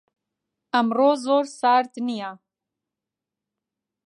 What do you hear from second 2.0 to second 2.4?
نییە.